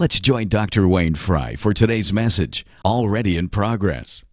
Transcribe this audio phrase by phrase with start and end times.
[0.00, 0.88] Let's join Dr.
[0.88, 4.24] Wayne Fry for today's message, already in progress.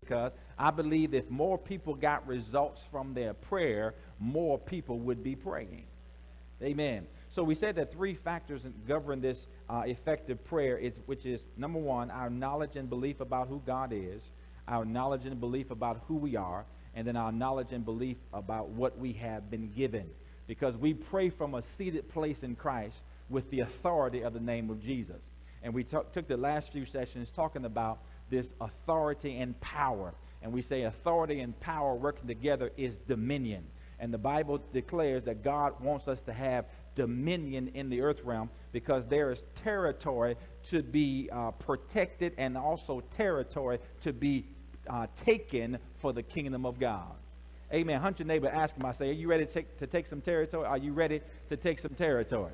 [0.00, 5.34] Because I believe if more people got results from their prayer, more people would be
[5.34, 5.84] praying.
[6.62, 7.06] Amen.
[7.30, 11.78] So we said that three factors govern this uh, effective prayer, is, which is number
[11.78, 14.20] one, our knowledge and belief about who God is,
[14.68, 18.68] our knowledge and belief about who we are, and then our knowledge and belief about
[18.68, 20.04] what we have been given.
[20.46, 22.98] Because we pray from a seated place in Christ
[23.34, 25.20] with the authority of the name of Jesus.
[25.62, 27.98] And we took the last few sessions talking about
[28.30, 30.14] this authority and power.
[30.40, 33.64] And we say authority and power working together is dominion.
[33.98, 38.50] And the Bible declares that God wants us to have dominion in the earth realm
[38.72, 40.36] because there is territory
[40.70, 44.44] to be uh, protected and also territory to be
[44.88, 47.12] uh, taken for the kingdom of God.
[47.72, 48.00] Amen.
[48.00, 50.20] Hunt your neighbor, ask him, I say, Are you ready to take, to take some
[50.20, 50.66] territory?
[50.66, 52.52] Are you ready to take some territory?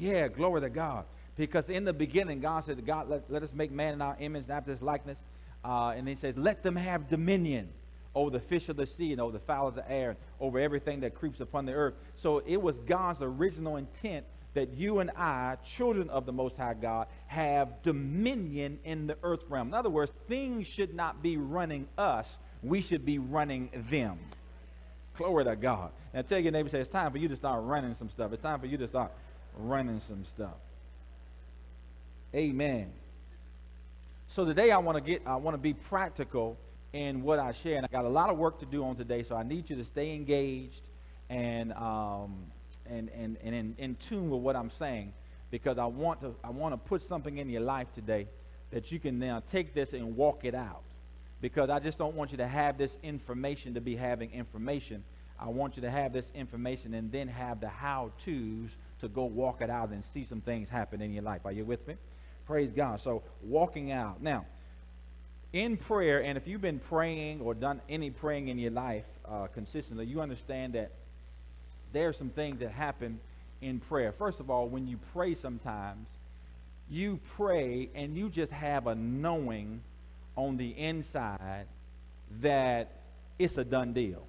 [0.00, 1.04] Yeah, glory to God.
[1.36, 4.48] Because in the beginning, God said, God, let, let us make man in our image
[4.48, 5.18] after his likeness.
[5.64, 7.68] Uh, and he says, let them have dominion
[8.14, 10.58] over the fish of the sea and over the fowl of the air, and over
[10.58, 11.94] everything that creeps upon the earth.
[12.16, 16.74] So it was God's original intent that you and I, children of the Most High
[16.74, 19.68] God, have dominion in the earth realm.
[19.68, 22.26] In other words, things should not be running us,
[22.62, 24.18] we should be running them.
[25.16, 25.92] Glory to God.
[26.12, 28.32] Now tell your neighbor, say, it's time for you to start running some stuff.
[28.32, 29.12] It's time for you to start
[29.56, 30.56] running some stuff.
[32.34, 32.92] Amen.
[34.28, 36.56] So today I want to get I want to be practical
[36.92, 39.22] in what I share, and I got a lot of work to do on today.
[39.22, 40.82] So I need you to stay engaged
[41.28, 42.46] and um,
[42.86, 45.12] and and and in, in tune with what I'm saying,
[45.50, 48.28] because I want to I want to put something in your life today
[48.70, 50.82] that you can now take this and walk it out.
[51.40, 55.02] Because I just don't want you to have this information to be having information.
[55.40, 58.68] I want you to have this information and then have the how-tos
[59.00, 61.42] to go walk it out and see some things happen in your life.
[61.44, 61.94] Are you with me?
[62.46, 63.00] Praise God.
[63.00, 64.22] So walking out.
[64.22, 64.46] Now,
[65.52, 69.48] in prayer, and if you've been praying or done any praying in your life uh,
[69.48, 70.92] consistently, you understand that
[71.92, 73.18] there are some things that happen
[73.60, 74.12] in prayer.
[74.12, 76.06] First of all, when you pray sometimes,
[76.88, 79.80] you pray and you just have a knowing
[80.36, 81.66] on the inside
[82.40, 82.92] that
[83.38, 84.24] it's a done deal.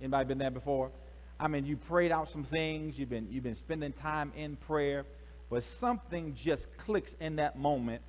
[0.00, 0.90] Anybody been there before?
[1.38, 5.04] I mean, you prayed out some things, you've been you've been spending time in prayer,
[5.50, 8.02] but something just clicks in that moment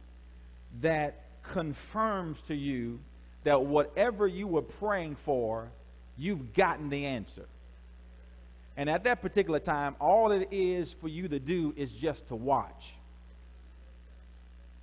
[0.82, 3.00] that confirms to you
[3.44, 5.70] that whatever you were praying for,
[6.18, 7.46] you've gotten the answer.
[8.76, 12.36] And at that particular time, all it is for you to do is just to
[12.36, 12.94] watch.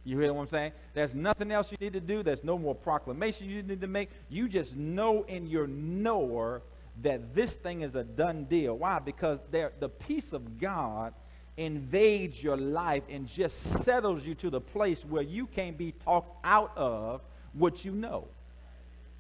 [0.05, 0.73] You hear what I'm saying?
[0.93, 2.23] There's nothing else you need to do.
[2.23, 4.11] There's no more proclamation you need to make.
[4.29, 6.61] You just know in your knower
[7.03, 8.79] that this thing is a done deal.
[8.79, 8.99] Why?
[8.99, 11.13] Because there the peace of God
[11.57, 16.45] invades your life and just settles you to the place where you can't be talked
[16.45, 17.21] out of
[17.53, 18.27] what you know.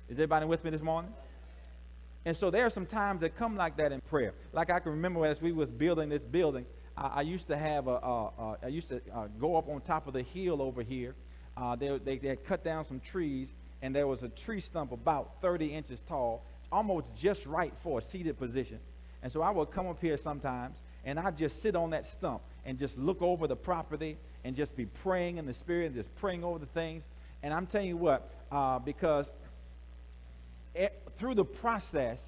[0.08, 1.12] Is everybody with me this morning?
[2.24, 4.32] And so there are some times that come like that in prayer.
[4.52, 6.64] Like I can remember as we was building this building,
[6.96, 9.80] I, I used to have a, a, a I used to uh, go up on
[9.82, 11.14] top of the hill over here.
[11.56, 13.48] Uh, they, they, they had cut down some trees,
[13.82, 18.02] and there was a tree stump about 30 inches tall, almost just right for a
[18.02, 18.80] seated position.
[19.22, 22.42] And so I would come up here sometimes, and I'd just sit on that stump
[22.66, 26.14] and just look over the property and just be praying in the spirit and just
[26.16, 27.04] praying over the things.
[27.44, 29.31] And I'm telling you what, uh, because
[30.75, 32.20] it, through the process,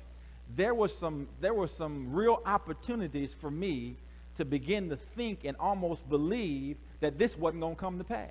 [0.55, 3.97] there was some there were some real opportunities for me
[4.37, 8.31] to begin to think and almost believe that this wasn't going to come to pass.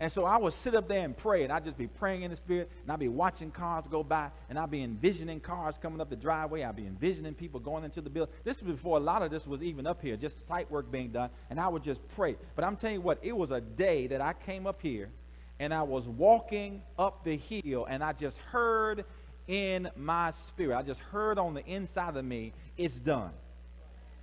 [0.00, 2.30] And so I would sit up there and pray, and I'd just be praying in
[2.30, 6.00] the spirit, and I'd be watching cars go by, and I'd be envisioning cars coming
[6.00, 6.62] up the driveway.
[6.62, 8.32] I'd be envisioning people going into the building.
[8.44, 11.10] This was before a lot of this was even up here, just site work being
[11.10, 12.36] done, and I would just pray.
[12.54, 15.10] But I'm telling you what, it was a day that I came up here,
[15.58, 19.04] and I was walking up the hill, and I just heard
[19.48, 23.30] in my spirit, I just heard on the inside of me, it's done.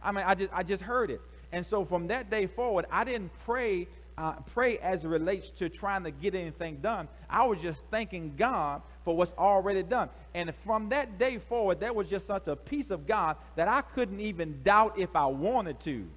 [0.02, 1.20] I mean, I just, I just heard it.
[1.52, 3.88] And so from that day forward, I didn't pray
[4.18, 7.08] uh, pray as it relates to trying to get anything done.
[7.30, 10.10] I was just thanking God for what's already done.
[10.34, 13.82] And from that day forward, there was just such a peace of God that I
[13.82, 16.08] couldn't even doubt if I wanted to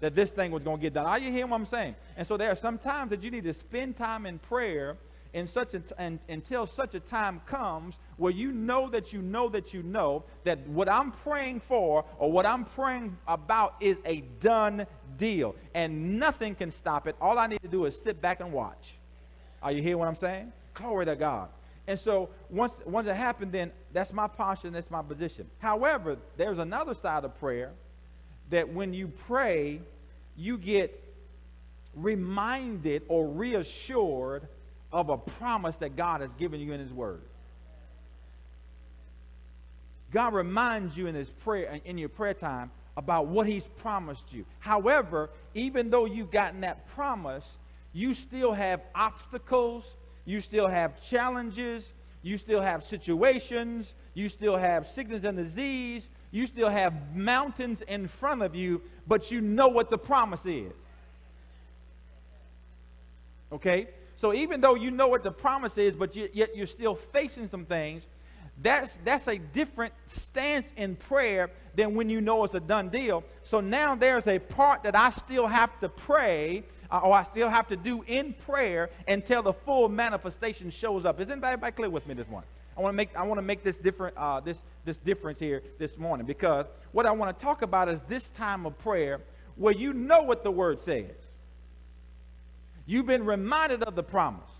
[0.00, 1.06] that this thing was going to get done.
[1.06, 1.96] Are you hearing what I'm saying?
[2.16, 4.96] And so there are some times that you need to spend time in prayer
[5.32, 9.20] in such a t- and, until such a time comes where you know that you
[9.20, 13.96] know that you know that what I'm praying for or what I'm praying about is
[14.06, 14.86] a done
[15.18, 17.16] deal and nothing can stop it.
[17.20, 18.94] All I need to do is sit back and watch.
[19.62, 20.52] Are you hearing what I'm saying?
[20.74, 21.48] Glory to God.
[21.86, 25.48] And so once once it happened, then that's my posture and that's my position.
[25.58, 27.70] However, there's another side of prayer
[28.50, 29.80] that when you pray,
[30.36, 31.02] you get
[31.94, 34.46] reminded or reassured
[34.92, 37.22] of a promise that God has given you in His Word.
[40.12, 44.44] God reminds you in His prayer, in your prayer time, about what He's promised you.
[44.58, 47.44] However, even though you've gotten that promise,
[47.92, 49.84] you still have obstacles,
[50.24, 51.84] you still have challenges,
[52.22, 58.08] you still have situations, you still have sickness and disease, you still have mountains in
[58.08, 60.72] front of you, but you know what the promise is.
[63.52, 63.88] Okay?
[64.16, 67.64] So even though you know what the promise is, but yet you're still facing some
[67.64, 68.06] things,
[68.62, 73.22] that's, that's a different stance in prayer than when you know it's a done deal.
[73.44, 77.48] So now there's a part that I still have to pray uh, or I still
[77.48, 81.20] have to do in prayer until the full manifestation shows up.
[81.20, 82.48] Is anybody clear with me this morning?
[82.76, 85.62] I want to make I want to make this different uh, this this difference here
[85.78, 89.20] this morning because what I want to talk about is this time of prayer
[89.56, 91.14] where you know what the word says.
[92.84, 94.50] You've been reminded of the promise.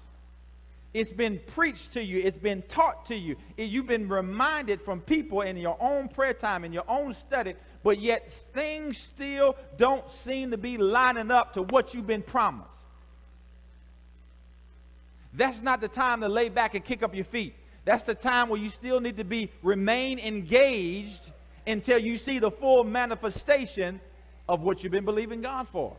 [0.97, 2.23] It's been preached to you.
[2.25, 3.37] It's been taught to you.
[3.59, 7.53] You've been reminded from people in your own prayer time, in your own study,
[7.83, 12.71] but yet things still don't seem to be lining up to what you've been promised.
[15.35, 17.55] That's not the time to lay back and kick up your feet.
[17.85, 21.31] That's the time where you still need to be remain engaged
[21.67, 24.01] until you see the full manifestation
[24.49, 25.95] of what you've been believing God for.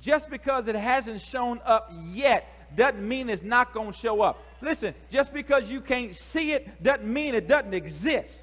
[0.00, 4.42] Just because it hasn't shown up yet doesn't mean it's not going to show up.
[4.60, 8.42] Listen, just because you can't see it doesn't mean it doesn't exist.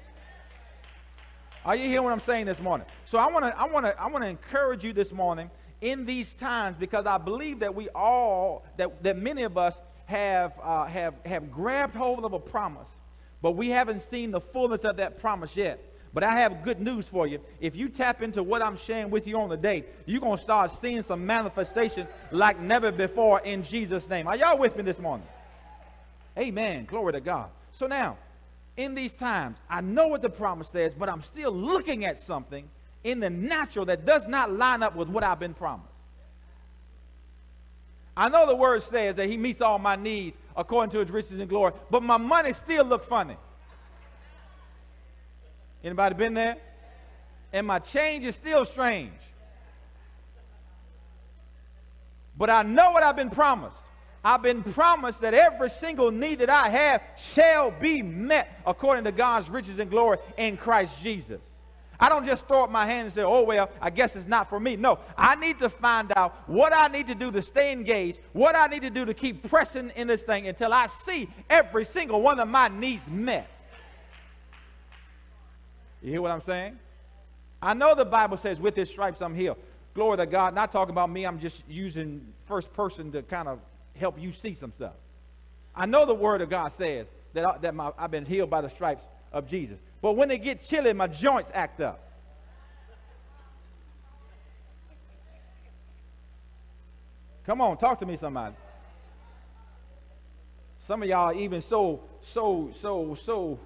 [1.64, 2.86] Are you hearing what I'm saying this morning?
[3.06, 5.50] So I want to I want to I want to encourage you this morning
[5.80, 9.74] in these times because I believe that we all that that many of us
[10.06, 12.88] have uh, have have grabbed hold of a promise,
[13.40, 15.93] but we haven't seen the fullness of that promise yet.
[16.14, 17.40] But I have good news for you.
[17.60, 20.42] If you tap into what I'm sharing with you on the day, you're going to
[20.42, 24.28] start seeing some manifestations like never before in Jesus' name.
[24.28, 25.26] Are y'all with me this morning?
[26.38, 26.84] Amen.
[26.84, 27.50] Glory to God.
[27.72, 28.16] So now,
[28.76, 32.68] in these times, I know what the promise says, but I'm still looking at something
[33.02, 35.90] in the natural that does not line up with what I've been promised.
[38.16, 41.40] I know the word says that he meets all my needs according to his riches
[41.40, 43.36] and glory, but my money still look funny.
[45.84, 46.56] Anybody been there?
[47.52, 49.12] And my change is still strange.
[52.36, 53.76] But I know what I've been promised.
[54.24, 59.12] I've been promised that every single need that I have shall be met according to
[59.12, 61.42] God's riches and glory in Christ Jesus.
[62.00, 64.48] I don't just throw up my hands and say, oh, well, I guess it's not
[64.48, 64.76] for me.
[64.76, 68.56] No, I need to find out what I need to do to stay engaged, what
[68.56, 72.20] I need to do to keep pressing in this thing until I see every single
[72.20, 73.48] one of my needs met.
[76.04, 76.78] You hear what I'm saying?
[77.62, 79.56] I know the Bible says, with his stripes I'm healed.
[79.94, 80.54] Glory to God.
[80.54, 83.58] Not talking about me, I'm just using first person to kind of
[83.96, 84.92] help you see some stuff.
[85.74, 88.60] I know the word of God says that, I, that my, I've been healed by
[88.60, 89.78] the stripes of Jesus.
[90.02, 92.00] But when it gets chilly, my joints act up.
[97.46, 98.54] Come on, talk to me, somebody.
[100.86, 103.58] Some of y'all even so, so, so, so,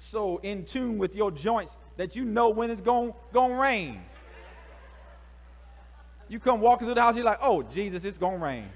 [0.00, 4.00] so in tune with your joints that you know when it's going to rain.
[6.28, 8.68] You come walking through the house, you're like, oh, Jesus, it's going to rain.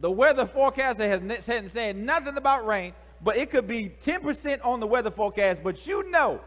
[0.00, 4.80] The weather forecaster has hasn't said nothing about rain, but it could be 10% on
[4.80, 6.40] the weather forecast, but you know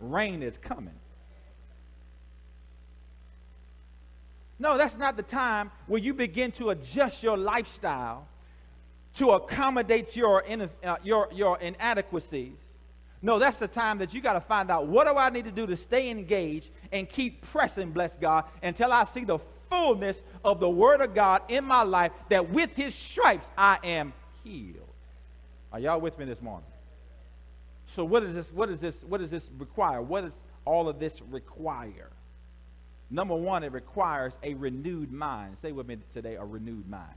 [0.00, 0.94] rain is coming.
[4.58, 8.28] No, that's not the time where you begin to adjust your lifestyle
[9.16, 10.44] to accommodate your,
[10.84, 12.56] uh, your, your inadequacies
[13.24, 15.50] no, that's the time that you got to find out what do I need to
[15.50, 19.38] do to stay engaged and keep pressing, bless God, until I see the
[19.70, 24.12] fullness of the Word of God in my life that with His stripes I am
[24.44, 24.76] healed.
[25.72, 26.68] Are y'all with me this morning?
[27.96, 28.52] So what is this?
[28.52, 29.02] What is this?
[29.08, 30.02] What does this require?
[30.02, 30.32] What does
[30.66, 32.10] all of this require?
[33.08, 35.56] Number one, it requires a renewed mind.
[35.62, 37.16] Say with me today, a renewed mind.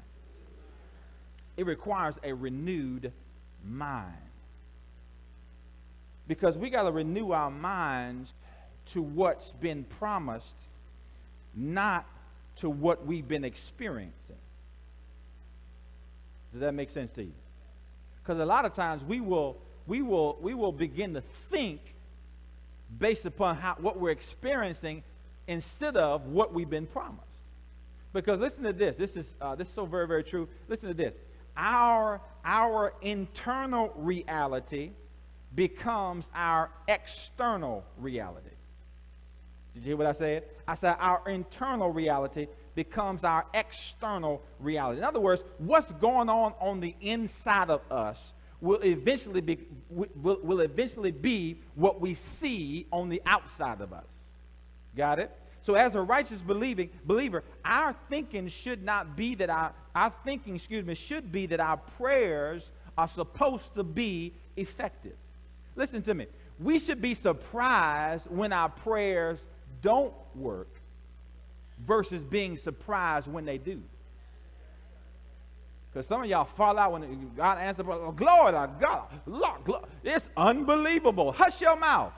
[1.58, 3.12] It requires a renewed
[3.66, 4.27] mind
[6.28, 8.32] because we got to renew our minds
[8.94, 10.56] to what's been promised,
[11.56, 12.06] not
[12.58, 14.14] to what we've been experiencing.
[16.52, 17.34] Does that make sense to you?
[18.24, 21.80] Because a lot of times we will, we will, we will begin to think
[23.00, 25.04] based upon how, what we're experiencing
[25.48, 27.22] instead of what we've been promised.
[28.14, 28.96] Because listen to this.
[28.96, 30.48] This is, uh, this is so very, very true.
[30.68, 31.14] Listen to this.
[31.56, 34.92] Our, our internal reality
[35.58, 38.52] becomes our external reality.
[39.74, 40.44] Did you hear what I said?
[40.68, 45.00] I said our internal reality becomes our external reality.
[45.00, 48.20] In other words, what's going on on the inside of us
[48.62, 49.58] will eventually be,
[49.90, 54.06] will, will eventually be what we see on the outside of us.
[54.96, 55.32] Got it?
[55.64, 60.56] So as a righteous believing believer, our thinking should not be that our our thinking,
[60.56, 65.16] excuse me, should be that our prayers are supposed to be effective.
[65.78, 66.26] Listen to me.
[66.60, 69.40] We should be surprised when our prayers
[69.82, 70.68] don't work
[71.86, 73.82] versus being surprised when they do.
[75.94, 79.04] Because some of y'all fall out when God answers, oh, glory to God.
[79.26, 79.86] Lord, glory.
[80.04, 81.32] It's unbelievable.
[81.32, 82.12] Hush your mouth.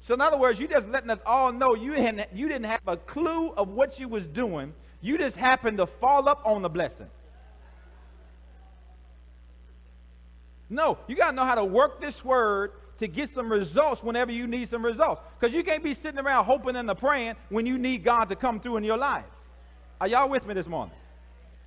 [0.00, 2.80] So in other words, you just letting us all know you didn't, you didn't have
[2.86, 4.74] a clue of what you was doing.
[5.00, 7.08] You just happened to fall up on the blessing.
[10.74, 14.32] No, you got to know how to work this word to get some results whenever
[14.32, 15.22] you need some results.
[15.38, 18.58] Because you can't be sitting around hoping and praying when you need God to come
[18.58, 19.24] through in your life.
[20.00, 20.94] Are y'all with me this morning?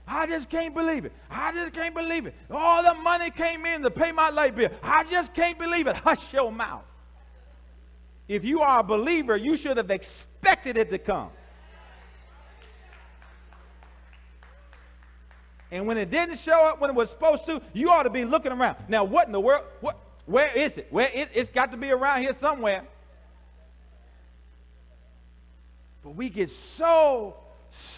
[0.05, 1.13] I just can't believe it.
[1.29, 2.35] I just can't believe it.
[2.51, 4.69] All the money came in to pay my light bill.
[4.83, 5.95] I just can't believe it.
[5.95, 6.83] Hush your mouth.
[8.27, 11.29] If you are a believer, you should have expected it to come.
[15.71, 18.23] And when it didn't show up when it was supposed to, you ought to be
[18.23, 18.77] looking around.
[18.87, 19.65] Now, what in the world?
[19.81, 19.99] What?
[20.25, 20.87] Where is it?
[20.89, 22.83] Where it, it's got to be around here somewhere.
[26.03, 27.35] But we get so,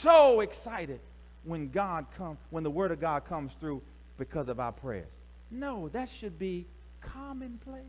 [0.01, 0.99] so excited
[1.43, 3.81] when God comes, when the word of God comes through
[4.17, 5.07] because of our prayers.
[5.51, 6.65] No, that should be
[7.01, 7.83] commonplace.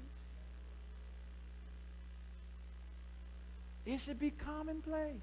[3.87, 5.15] It should be commonplace.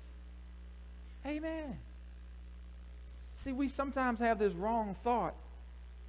[1.25, 1.77] Amen.
[3.43, 5.35] See, we sometimes have this wrong thought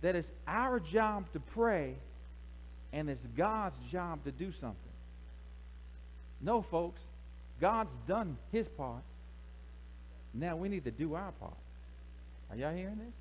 [0.00, 1.94] that it's our job to pray
[2.92, 4.76] and it's God's job to do something.
[6.40, 7.00] No, folks,
[7.61, 9.02] God's done his part.
[10.32, 11.52] Now we need to do our part.
[12.50, 13.14] Are y'all hearing this?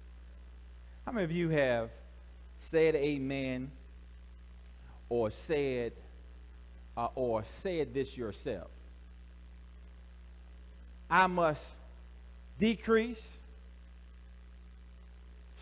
[1.05, 1.89] How many of you have
[2.69, 3.71] said amen
[5.09, 5.93] or said
[6.95, 8.69] uh, or said this yourself?
[11.09, 11.63] I must
[12.59, 13.21] decrease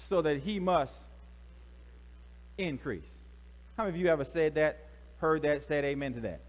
[0.09, 0.93] so that he must
[2.57, 3.03] increase.
[3.77, 4.79] How many of you ever said that,
[5.17, 6.41] heard that, said amen to that?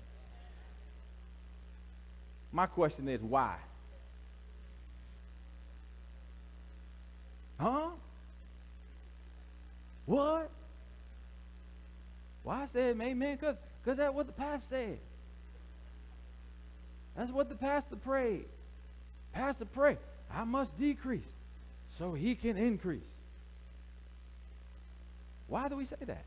[2.52, 3.56] My question is why?
[7.58, 7.90] Huh?
[10.04, 10.50] What?
[12.42, 13.36] Why I said amen?
[13.36, 14.98] Because because that's what the pastor said.
[17.16, 18.44] That's what the pastor prayed.
[19.32, 19.98] Pastor prayed,
[20.32, 21.26] I must decrease
[21.98, 23.02] so he can increase.
[25.48, 26.24] Why do we say that?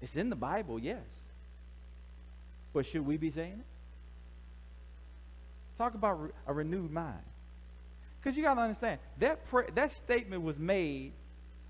[0.00, 1.02] It's in the Bible, yes.
[2.72, 3.66] But should we be saying it?
[5.78, 7.22] Talk about re- a renewed mind.
[8.20, 9.40] Because you got to understand, that,
[9.74, 11.12] that statement was made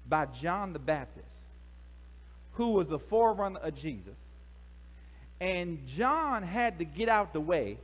[0.08, 1.26] by John the Baptist,
[2.52, 4.14] who was the forerunner of Jesus.
[5.40, 7.78] And John had to get out the way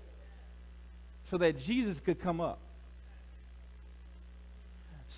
[1.31, 2.59] so that Jesus could come up.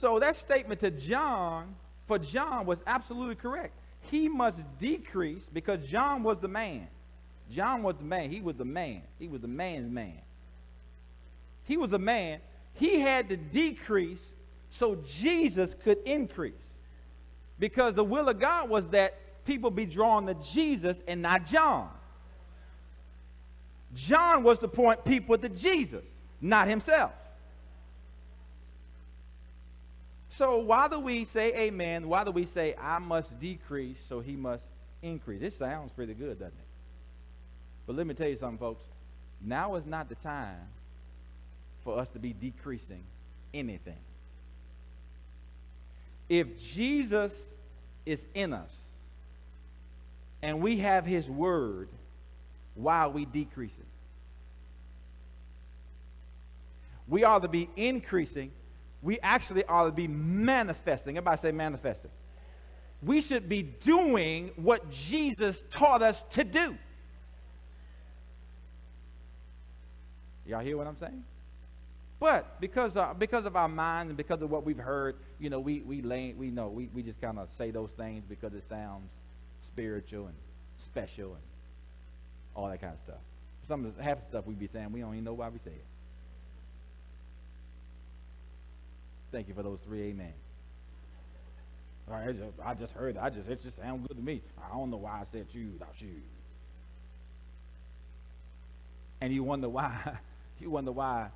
[0.00, 1.74] So that statement to John,
[2.20, 3.74] for John, was absolutely correct
[4.10, 6.86] he must decrease because John was the man.
[7.50, 8.30] John was the man.
[8.30, 9.02] He was the man.
[9.18, 10.18] He was the man's man.
[11.64, 12.40] He was a man.
[12.74, 14.22] He had to decrease
[14.72, 16.54] so Jesus could increase.
[17.58, 19.14] Because the will of God was that
[19.44, 21.88] people be drawn to Jesus and not John.
[23.94, 26.04] John was to point people to Jesus,
[26.40, 27.12] not himself.
[30.38, 32.08] So why do we say amen?
[32.08, 34.62] Why do we say I must decrease so he must
[35.02, 35.42] increase?
[35.42, 36.66] It sounds pretty good, doesn't it?
[37.86, 38.82] But let me tell you something, folks.
[39.44, 40.68] Now is not the time
[41.84, 43.02] for us to be decreasing
[43.52, 43.96] anything.
[46.28, 47.32] If Jesus
[48.06, 48.74] is in us
[50.40, 51.88] and we have his word,
[52.74, 53.84] why are we decreasing?
[57.06, 58.50] We ought to be increasing
[59.02, 61.16] we actually ought to be manifesting.
[61.16, 62.10] Everybody say manifesting.
[63.02, 66.76] We should be doing what Jesus taught us to do.
[70.46, 71.24] Y'all hear what I'm saying?
[72.20, 75.58] But because uh, because of our minds and because of what we've heard, you know,
[75.58, 78.62] we we lay, we know we, we just kind of say those things because it
[78.68, 79.10] sounds
[79.66, 80.34] spiritual and
[80.84, 81.42] special and
[82.54, 83.20] all that kind of stuff.
[83.66, 85.58] Some of the, half the stuff we be saying, we don't even know why we
[85.64, 85.84] say it.
[89.32, 90.32] Thank you for those three amen.
[92.08, 93.22] All right, I just, I just heard it.
[93.22, 94.42] I just it just sounds good to me.
[94.62, 96.20] I don't know why I said you, not you.
[99.20, 99.94] And you wonder why.
[100.60, 101.26] You wonder why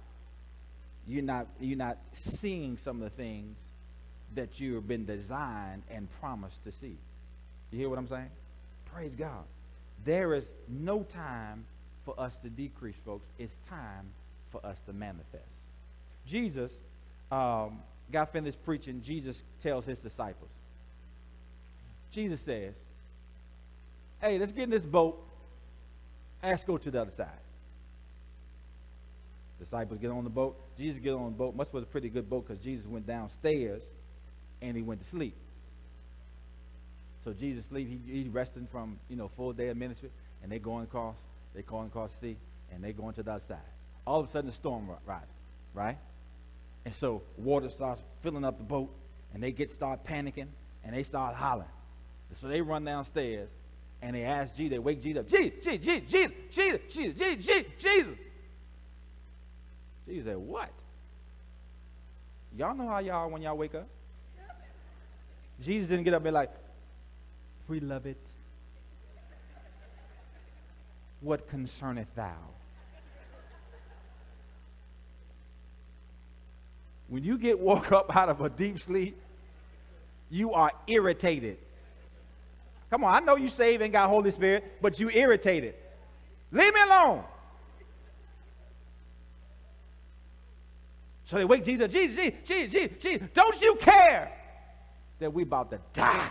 [1.07, 1.99] you're not, you're not
[2.41, 3.57] seeing some of the things
[4.35, 6.97] that you've been designed and promised to see.
[7.71, 8.31] You hear what I'm saying?
[8.93, 9.45] Praise God.
[10.05, 11.65] There is no time
[12.05, 13.26] for us to decrease, folks.
[13.38, 14.11] It's time
[14.50, 15.45] for us to manifest.
[16.26, 16.73] Jesus
[17.30, 17.78] um,
[18.11, 19.02] got finished preaching.
[19.04, 20.50] Jesus tells his disciples,
[22.12, 22.75] Jesus says,
[24.21, 25.23] Hey, let's get in this boat.
[26.42, 27.28] Let's go to the other side.
[29.59, 30.56] Disciples get on the boat.
[30.78, 31.54] Jesus get on the boat.
[31.54, 33.83] Must was a pretty good boat because Jesus went downstairs
[34.61, 35.35] and he went to sleep.
[37.25, 37.88] So Jesus sleep.
[37.88, 40.11] He, he resting from you know full day of ministry,
[40.42, 41.16] and they going across.
[41.54, 42.37] They going across the sea,
[42.73, 43.59] and they going to the other side.
[44.06, 45.28] All of a sudden, a storm rises,
[45.75, 45.97] right?
[46.87, 48.95] And so water starts filling up the boat,
[49.35, 50.47] and they get start panicking,
[50.85, 51.69] and they start hollering.
[52.40, 53.49] So they run downstairs,
[54.00, 54.71] and they ask Jesus.
[54.71, 55.28] They wake Jesus up.
[55.28, 58.16] Jesus, Jesus, Jesus, Jesus, Jesus, Jesus, Jesus,
[60.07, 60.25] Jesus.
[60.25, 60.71] Said, What?
[62.57, 63.88] Y'all know how y'all when y'all wake up?
[65.61, 66.52] Jesus didn't get up and be like,
[67.69, 68.16] Beloved,
[71.21, 72.37] what concerneth thou?
[77.09, 79.21] When you get woke up out of a deep sleep,
[80.31, 81.59] you are irritated.
[82.90, 85.75] Come on, I know you saved and got Holy Spirit, but you irritated.
[86.53, 87.25] Leave me alone.
[91.25, 94.33] So they wake Jesus, Jesus, Jesus, Jesus, Jesus, don't you care
[95.19, 96.31] that we about to die?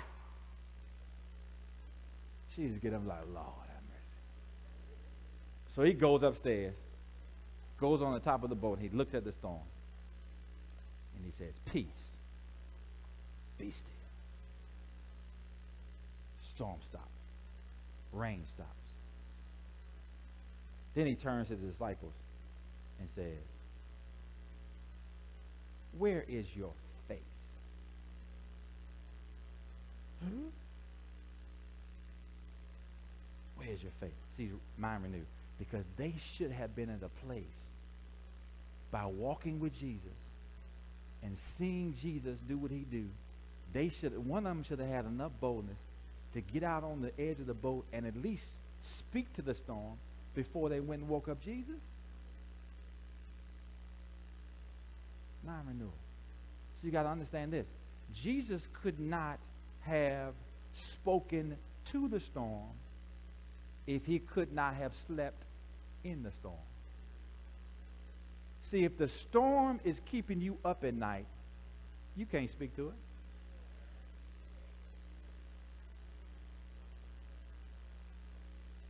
[2.55, 5.75] Jesus get him like, Lord have mercy.
[5.75, 6.73] So he goes upstairs,
[7.77, 9.59] goes on the top of the boat, and he looks at the storm.
[11.15, 11.85] And he says, Peace,
[13.57, 13.89] be still.
[16.55, 17.05] Storm stops.
[18.13, 18.69] Rain stops.
[20.93, 22.13] Then he turns to the disciples
[22.99, 23.43] and says,
[25.97, 26.71] where is your
[27.07, 27.19] faith?
[30.23, 30.47] Hmm?
[33.55, 34.11] Where is your faith?
[34.37, 35.25] See, mind renewed.
[35.57, 37.43] Because they should have been in a place
[38.91, 40.17] by walking with Jesus
[41.25, 43.05] and seeing Jesus do what he do.
[43.73, 45.77] They should one of them should have had enough boldness
[46.33, 48.45] to get out on the edge of the boat and at least
[48.99, 49.97] speak to the storm
[50.35, 51.75] before they went and woke up Jesus.
[55.45, 55.93] mind renewal.
[56.81, 57.67] So you got to understand this.
[58.13, 59.39] Jesus could not
[59.81, 60.33] have
[60.93, 61.55] spoken
[61.91, 62.69] to the storm
[63.87, 65.43] if he could not have slept
[66.03, 66.55] in the storm.
[68.71, 71.27] See, if the storm is keeping you up at night,
[72.15, 72.93] you can't speak to it.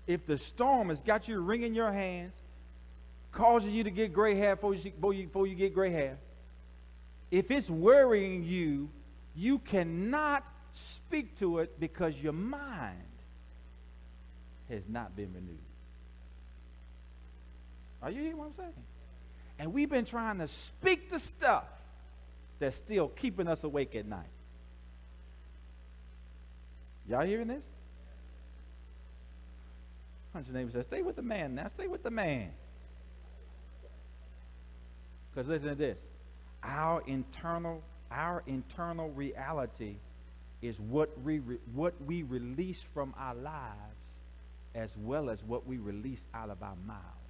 [0.08, 2.34] If the storm has got you wringing your hands,
[3.32, 6.18] causing you to get gray hair before you, before you, before you get gray hair,
[7.32, 8.90] if it's worrying you,
[9.36, 13.02] you cannot speak to it because your mind
[14.70, 15.58] has not been renewed.
[18.02, 18.74] Are you hearing what I'm saying?
[19.58, 21.66] And we've been trying to speak the stuff
[22.60, 24.26] that's still keeping us awake at night.
[27.08, 27.64] Y'all hearing this?
[30.34, 31.68] Your neighbor says, stay with the man now.
[31.70, 32.50] Stay with the man.
[35.32, 35.98] Because listen to this
[36.64, 39.98] our internal our internal reality
[40.62, 43.76] is what we re, what we release from our lives
[44.74, 47.25] as well as what we release out of our mouths.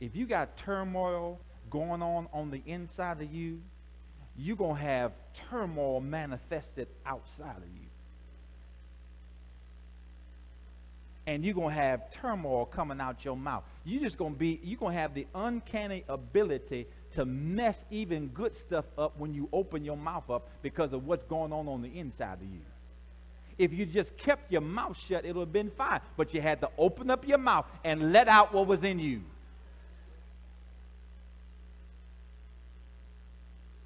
[0.00, 1.38] If you got turmoil
[1.70, 3.60] going on on the inside of you,
[4.36, 5.12] you're going to have
[5.50, 7.90] turmoil manifested outside of you.
[11.30, 13.62] and you're going to have turmoil coming out your mouth.
[13.84, 18.26] You're just going to be, you're going to have the uncanny ability to mess even
[18.28, 21.82] good stuff up when you open your mouth up because of what's going on on
[21.82, 22.62] the inside of you.
[23.58, 26.00] If you just kept your mouth shut, it would have been fine.
[26.16, 29.22] But you had to open up your mouth and let out what was in you.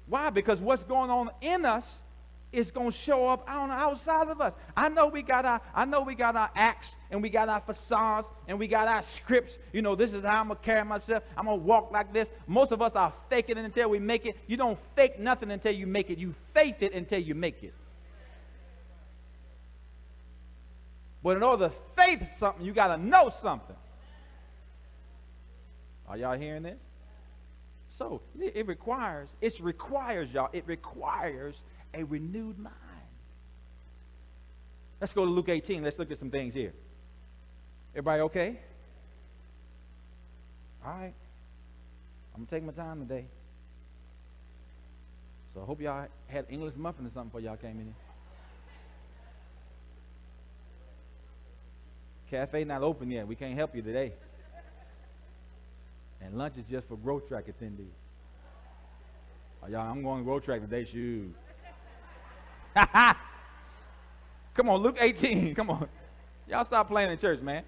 [0.07, 0.29] Why?
[0.29, 1.85] Because what's going on in us
[2.51, 4.53] is going to show up on the outside of us.
[4.75, 7.59] I know we got our, I know we got our acts and we got our
[7.59, 9.57] facades and we got our scripts.
[9.73, 11.23] You know, this is how I'm gonna carry myself.
[11.37, 12.29] I'm gonna walk like this.
[12.47, 14.37] Most of us are faking it until we make it.
[14.47, 16.17] You don't fake nothing until you make it.
[16.17, 17.73] You faith it until you make it.
[21.21, 23.75] But in order to faith something, you got to know something.
[26.07, 26.77] Are y'all hearing this?
[27.97, 31.55] So it requires, it requires y'all, it requires
[31.93, 32.75] a renewed mind.
[34.99, 35.83] Let's go to Luke 18.
[35.83, 36.73] Let's look at some things here.
[37.93, 38.59] Everybody okay?
[40.85, 41.13] All right.
[42.33, 43.25] I'm going to take my time today.
[45.53, 47.93] So I hope y'all had English muffin or something before y'all came in here.
[52.29, 53.27] Cafe not open yet.
[53.27, 54.13] We can't help you today.
[56.21, 57.87] And lunch is just for growth track attendees.
[59.63, 60.85] Oh, y'all, I'm going to growth track today.
[60.85, 61.35] Shoot.
[64.53, 65.55] Come on, Luke 18.
[65.55, 65.87] Come on.
[66.47, 67.63] Y'all stop playing in church, man.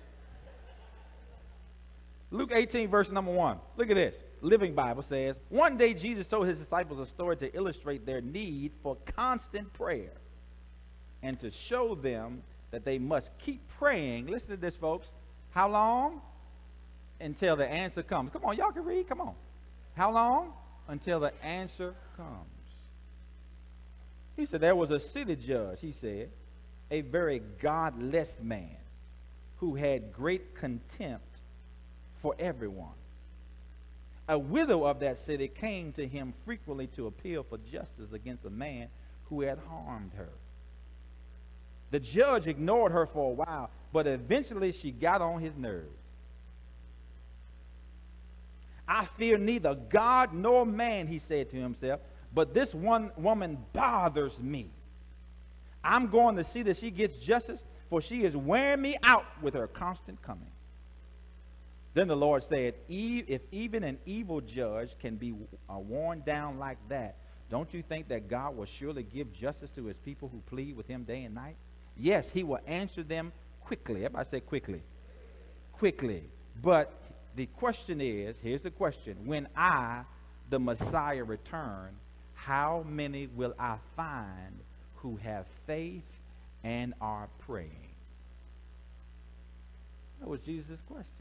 [2.29, 3.57] Luke 18, verse number 1.
[3.77, 4.15] Look at this.
[4.41, 8.73] Living Bible says, One day Jesus told his disciples a story to illustrate their need
[8.83, 10.11] for constant prayer
[11.23, 14.27] and to show them that they must keep praying.
[14.27, 15.07] Listen to this, folks.
[15.51, 16.21] How long?
[17.19, 18.31] Until the answer comes.
[18.31, 19.07] Come on, y'all can read.
[19.09, 19.33] Come on.
[19.95, 20.53] How long?
[20.87, 22.45] Until the answer comes.
[24.35, 26.29] He said, There was a city judge, he said,
[26.91, 28.77] a very godless man
[29.57, 31.25] who had great contempt
[32.21, 32.93] for everyone.
[34.29, 38.49] A widow of that city came to him frequently to appeal for justice against a
[38.49, 38.89] man
[39.25, 40.29] who had harmed her.
[41.91, 45.96] The judge ignored her for a while, but eventually she got on his nerves.
[48.87, 51.99] I fear neither God nor man, he said to himself,
[52.33, 54.69] but this one woman bothers me.
[55.83, 59.53] I'm going to see that she gets justice, for she is wearing me out with
[59.53, 60.51] her constant coming.
[61.93, 65.33] Then the Lord said, If even an evil judge can be
[65.69, 67.15] uh, worn down like that,
[67.49, 70.87] don't you think that God will surely give justice to his people who plead with
[70.87, 71.55] him day and night?
[71.95, 74.05] Yes, he will answer them quickly.
[74.05, 74.81] Everybody say quickly.
[75.73, 76.23] Quickly.
[76.61, 76.93] But
[77.37, 80.01] the question is here's the question when I,
[80.49, 81.89] the Messiah, return,
[82.33, 84.59] how many will I find
[84.97, 86.03] who have faith
[86.63, 87.69] and are praying?
[90.19, 91.11] That was Jesus' question.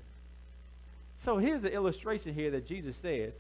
[1.19, 3.33] So here's the illustration here that Jesus says.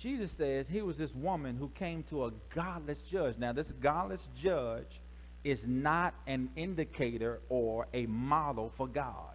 [0.00, 3.36] Jesus says he was this woman who came to a godless judge.
[3.38, 5.00] Now, this godless judge
[5.44, 9.33] is not an indicator or a model for God.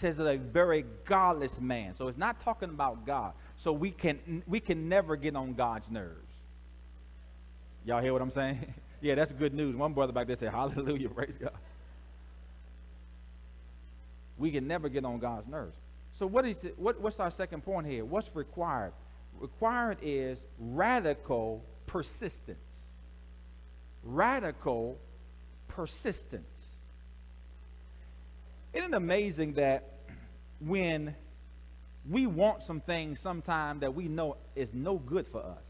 [0.00, 1.94] Says that a very godless man.
[1.96, 3.32] So it's not talking about God.
[3.58, 6.14] So we can we can never get on God's nerves.
[7.84, 8.74] Y'all hear what I'm saying?
[9.00, 9.74] yeah, that's good news.
[9.74, 11.52] One brother back there said, Hallelujah, praise God
[14.38, 15.76] we can never get on God's nerves.
[16.18, 18.04] So what is it, what, what's our second point here?
[18.04, 18.92] What's required?
[19.38, 22.58] Required is radical persistence.
[24.02, 24.96] Radical
[25.68, 26.46] persistence.
[28.72, 29.84] Isn't it amazing that
[30.60, 31.14] when
[32.08, 35.62] we want some things sometime that we know is no good for us,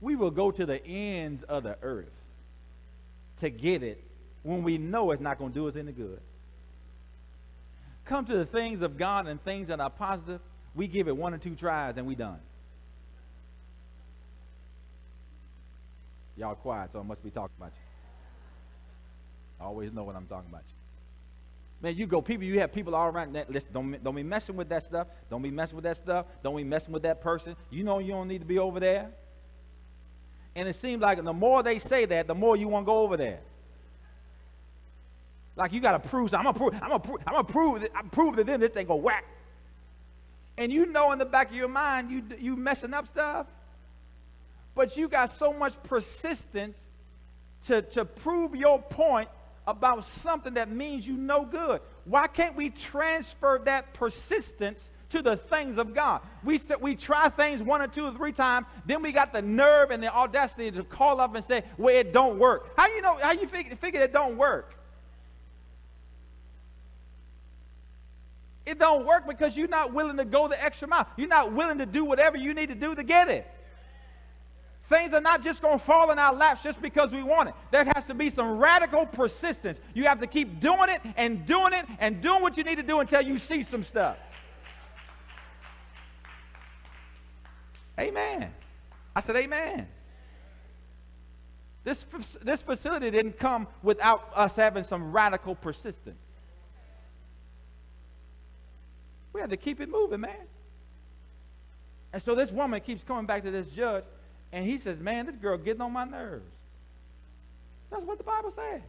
[0.00, 2.12] we will go to the ends of the earth
[3.40, 4.02] to get it
[4.42, 6.20] when we know it's not going to do us any good
[8.04, 10.40] come to the things of God and things that are positive,
[10.74, 12.38] we give it one or two tries and we done.
[16.36, 17.82] Y'all quiet, so I must be talking about you.
[19.60, 20.74] I always know what I'm talking about you.
[21.82, 23.50] Man, you go, people, you have people all around that.
[23.50, 25.06] Listen, don't, don't be messing with that stuff.
[25.30, 26.26] Don't be messing with that stuff.
[26.42, 27.56] Don't be messing with that person.
[27.70, 29.10] You know you don't need to be over there.
[30.56, 32.98] And it seems like the more they say that, the more you want to go
[33.00, 33.40] over there.
[35.56, 36.32] Like you got to prove.
[36.34, 36.74] I'm gonna prove.
[36.74, 37.18] I'm gonna prove.
[37.26, 37.80] I'm gonna prove.
[37.80, 39.24] That, I'm prove to them this thing go whack.
[40.56, 43.46] And you know in the back of your mind you you messing up stuff,
[44.74, 46.76] but you got so much persistence
[47.66, 49.28] to to prove your point
[49.66, 51.80] about something that means you no good.
[52.04, 54.78] Why can't we transfer that persistence
[55.10, 56.20] to the things of God?
[56.42, 59.90] We we try things one or two or three times, then we got the nerve
[59.90, 63.16] and the audacity to call up and say, "Well, it don't work." How you know?
[63.20, 64.74] How you figure, figure it don't work?
[68.66, 71.06] It don't work because you're not willing to go the extra mile.
[71.16, 73.46] You're not willing to do whatever you need to do to get it.
[74.88, 77.54] Things are not just going to fall in our laps just because we want it.
[77.70, 79.78] There has to be some radical persistence.
[79.94, 82.82] You have to keep doing it and doing it and doing what you need to
[82.82, 84.18] do until you see some stuff.
[87.98, 88.52] Amen.
[89.16, 89.86] I said, Amen.
[91.84, 92.04] This,
[92.42, 96.18] this facility didn't come without us having some radical persistence.
[99.34, 100.46] We had to keep it moving, man.
[102.12, 104.04] And so this woman keeps coming back to this judge,
[104.54, 106.48] and he says, Man, this girl getting on my nerves.
[107.90, 108.80] That's what the Bible says.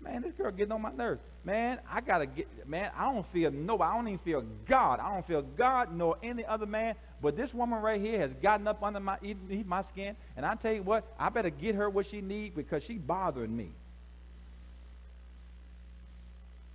[0.00, 1.20] Man, this girl getting on my nerves.
[1.44, 5.00] Man, I gotta get man, I don't feel nobody, I don't even feel God.
[5.00, 6.94] I don't feel God nor any other man.
[7.20, 9.18] But this woman right here has gotten up under my
[9.66, 10.16] my skin.
[10.34, 13.54] And I tell you what, I better get her what she needs because she's bothering
[13.54, 13.70] me.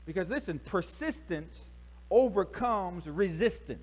[0.05, 1.59] Because listen, persistence
[2.11, 3.81] overcomes resistance.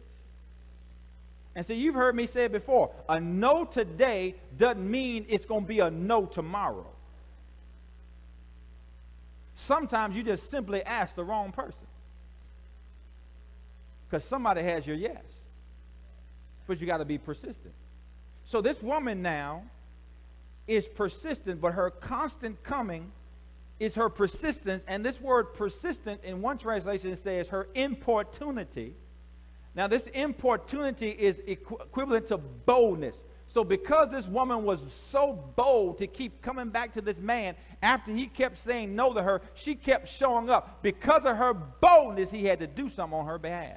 [1.57, 5.63] And so you've heard me say it before a no today doesn't mean it's going
[5.63, 6.87] to be a no tomorrow.
[9.57, 11.81] Sometimes you just simply ask the wrong person.
[14.07, 15.23] Because somebody has your yes.
[16.67, 17.73] But you got to be persistent.
[18.45, 19.63] So this woman now
[20.69, 23.11] is persistent, but her constant coming
[23.81, 24.85] is her persistence.
[24.87, 28.95] And this word persistent in one translation says her importunity.
[29.77, 33.15] Now, this importunity is equ- equivalent to boldness.
[33.49, 34.81] So, because this woman was
[35.13, 39.23] so bold to keep coming back to this man after he kept saying no to
[39.23, 40.83] her, she kept showing up.
[40.83, 43.77] Because of her boldness, he had to do something on her behalf.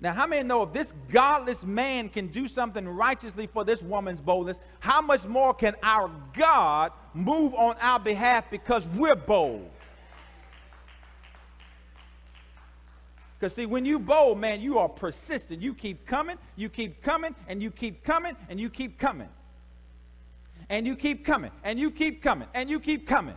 [0.00, 4.20] Now, how many know if this godless man can do something righteously for this woman's
[4.20, 9.70] boldness, how much more can our God move on our behalf because we're bold?
[13.38, 15.60] Because, see, when you bowl, man, you are persistent.
[15.60, 19.28] You keep coming, you keep coming, and you keep coming, and you keep coming.
[20.68, 23.36] And you keep coming, and you keep coming, and you keep coming.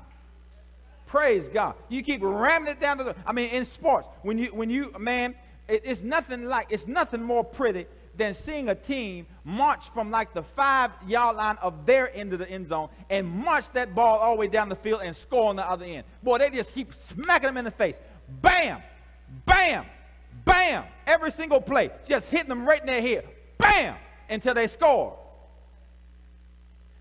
[1.05, 1.75] Praise God.
[1.89, 3.15] You keep ramming it down the.
[3.25, 5.35] I mean, in sports, when you, when you, man,
[5.67, 10.33] it, it's nothing like, it's nothing more pretty than seeing a team march from like
[10.33, 14.19] the five yard line of their end of the end zone and march that ball
[14.19, 16.03] all the way down the field and score on the other end.
[16.21, 17.95] Boy, they just keep smacking them in the face.
[18.41, 18.81] Bam,
[19.45, 19.85] bam,
[20.45, 20.85] bam.
[21.07, 23.27] Every single play, just hitting them right in their head.
[23.57, 23.95] Bam,
[24.29, 25.17] until they score.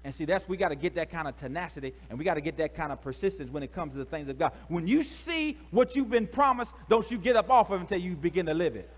[0.04, 2.40] And see, that's we got to get that kind of tenacity and we got to
[2.40, 4.52] get that kind of persistence when it comes to the things of God.
[4.68, 7.98] When you see what you've been promised, don't you get up off of it until
[7.98, 8.88] you begin to live it.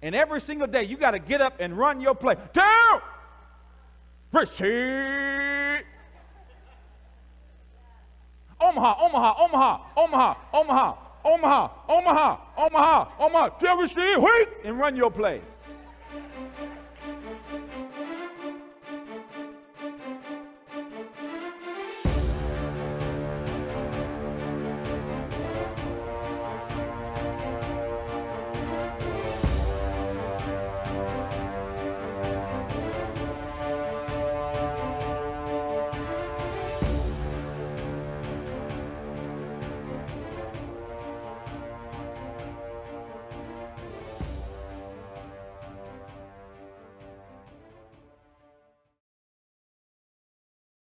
[0.00, 2.36] And every single day, you got to get up and run your play.
[2.54, 3.00] Two,
[4.32, 5.27] receive.
[8.78, 13.48] Omaha, Omaha, Omaha, Omaha, Omaha, Omaha, Omaha, Omaha, Omaha,
[13.80, 15.40] receive, wait, and run your play.